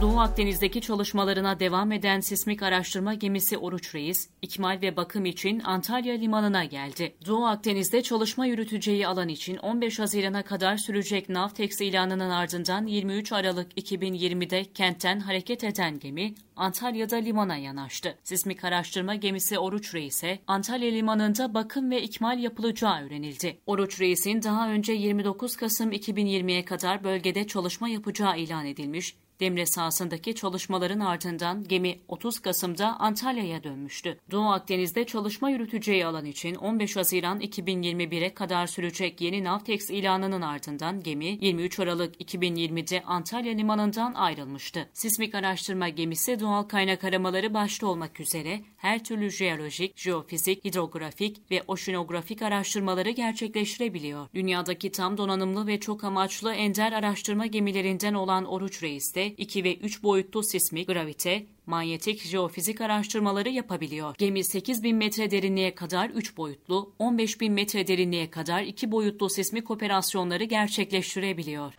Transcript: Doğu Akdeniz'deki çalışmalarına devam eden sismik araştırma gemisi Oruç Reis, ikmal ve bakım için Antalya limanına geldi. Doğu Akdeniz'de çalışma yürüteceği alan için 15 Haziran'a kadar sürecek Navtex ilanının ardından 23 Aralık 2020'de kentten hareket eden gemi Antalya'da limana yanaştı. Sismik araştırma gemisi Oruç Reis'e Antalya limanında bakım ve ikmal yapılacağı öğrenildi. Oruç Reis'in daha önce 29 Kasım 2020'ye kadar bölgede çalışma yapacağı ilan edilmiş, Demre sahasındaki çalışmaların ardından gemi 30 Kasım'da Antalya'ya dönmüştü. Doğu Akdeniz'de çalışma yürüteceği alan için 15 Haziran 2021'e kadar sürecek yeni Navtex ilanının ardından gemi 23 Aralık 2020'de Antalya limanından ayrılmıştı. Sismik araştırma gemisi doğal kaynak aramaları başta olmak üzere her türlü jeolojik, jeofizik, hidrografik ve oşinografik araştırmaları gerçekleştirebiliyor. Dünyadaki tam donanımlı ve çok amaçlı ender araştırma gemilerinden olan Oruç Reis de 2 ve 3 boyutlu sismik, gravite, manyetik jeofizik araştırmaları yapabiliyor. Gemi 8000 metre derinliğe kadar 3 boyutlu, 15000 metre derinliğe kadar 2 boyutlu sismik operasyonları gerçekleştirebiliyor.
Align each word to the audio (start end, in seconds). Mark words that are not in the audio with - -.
Doğu 0.00 0.20
Akdeniz'deki 0.20 0.80
çalışmalarına 0.80 1.60
devam 1.60 1.92
eden 1.92 2.20
sismik 2.20 2.62
araştırma 2.62 3.14
gemisi 3.14 3.58
Oruç 3.58 3.94
Reis, 3.94 4.28
ikmal 4.42 4.78
ve 4.82 4.96
bakım 4.96 5.24
için 5.24 5.60
Antalya 5.60 6.14
limanına 6.14 6.64
geldi. 6.64 7.14
Doğu 7.26 7.46
Akdeniz'de 7.46 8.02
çalışma 8.02 8.46
yürüteceği 8.46 9.06
alan 9.06 9.28
için 9.28 9.56
15 9.56 9.98
Haziran'a 9.98 10.42
kadar 10.42 10.76
sürecek 10.76 11.28
Navtex 11.28 11.80
ilanının 11.80 12.30
ardından 12.30 12.86
23 12.86 13.32
Aralık 13.32 13.78
2020'de 13.78 14.64
kentten 14.64 15.20
hareket 15.20 15.64
eden 15.64 15.98
gemi 15.98 16.34
Antalya'da 16.56 17.16
limana 17.16 17.56
yanaştı. 17.56 18.18
Sismik 18.24 18.64
araştırma 18.64 19.14
gemisi 19.14 19.58
Oruç 19.58 19.94
Reis'e 19.94 20.38
Antalya 20.46 20.90
limanında 20.90 21.54
bakım 21.54 21.90
ve 21.90 22.02
ikmal 22.02 22.38
yapılacağı 22.38 23.06
öğrenildi. 23.06 23.58
Oruç 23.66 24.00
Reis'in 24.00 24.42
daha 24.42 24.70
önce 24.70 24.92
29 24.92 25.56
Kasım 25.56 25.92
2020'ye 25.92 26.64
kadar 26.64 27.04
bölgede 27.04 27.46
çalışma 27.46 27.88
yapacağı 27.88 28.38
ilan 28.38 28.66
edilmiş, 28.66 29.14
Demre 29.40 29.66
sahasındaki 29.66 30.34
çalışmaların 30.34 31.00
ardından 31.00 31.64
gemi 31.64 31.98
30 32.08 32.38
Kasım'da 32.40 32.96
Antalya'ya 33.00 33.64
dönmüştü. 33.64 34.18
Doğu 34.30 34.48
Akdeniz'de 34.48 35.04
çalışma 35.04 35.50
yürüteceği 35.50 36.06
alan 36.06 36.24
için 36.24 36.54
15 36.54 36.96
Haziran 36.96 37.40
2021'e 37.40 38.34
kadar 38.34 38.66
sürecek 38.66 39.20
yeni 39.20 39.44
Navtex 39.44 39.90
ilanının 39.90 40.42
ardından 40.42 41.02
gemi 41.02 41.38
23 41.40 41.80
Aralık 41.80 42.20
2020'de 42.20 43.02
Antalya 43.02 43.52
limanından 43.52 44.14
ayrılmıştı. 44.14 44.88
Sismik 44.92 45.34
araştırma 45.34 45.88
gemisi 45.88 46.40
doğal 46.40 46.62
kaynak 46.62 47.04
aramaları 47.04 47.54
başta 47.54 47.86
olmak 47.86 48.20
üzere 48.20 48.60
her 48.76 49.04
türlü 49.04 49.30
jeolojik, 49.30 49.98
jeofizik, 49.98 50.64
hidrografik 50.64 51.50
ve 51.50 51.62
oşinografik 51.68 52.42
araştırmaları 52.42 53.10
gerçekleştirebiliyor. 53.10 54.28
Dünyadaki 54.34 54.92
tam 54.92 55.16
donanımlı 55.16 55.66
ve 55.66 55.80
çok 55.80 56.04
amaçlı 56.04 56.54
ender 56.54 56.92
araştırma 56.92 57.46
gemilerinden 57.46 58.14
olan 58.14 58.44
Oruç 58.44 58.82
Reis 58.82 59.14
de 59.14 59.27
2 59.38 59.64
ve 59.64 59.76
3 59.76 60.02
boyutlu 60.02 60.42
sismik, 60.42 60.88
gravite, 60.88 61.46
manyetik 61.66 62.22
jeofizik 62.22 62.80
araştırmaları 62.80 63.48
yapabiliyor. 63.48 64.14
Gemi 64.18 64.44
8000 64.44 64.96
metre 64.96 65.30
derinliğe 65.30 65.74
kadar 65.74 66.10
3 66.10 66.36
boyutlu, 66.36 66.92
15000 66.98 67.52
metre 67.52 67.86
derinliğe 67.86 68.30
kadar 68.30 68.62
2 68.62 68.92
boyutlu 68.92 69.30
sismik 69.30 69.70
operasyonları 69.70 70.44
gerçekleştirebiliyor. 70.44 71.74